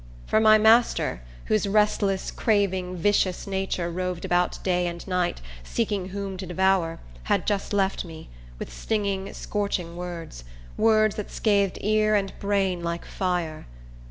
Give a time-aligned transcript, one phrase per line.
[0.25, 6.37] For my master, whose restless, craving, vicious nature roved about day and night, seeking whom
[6.37, 8.27] to devour, had just left me,
[8.57, 10.43] with stinging, scorching words;
[10.75, 13.67] words that scathed ear and brain like fire.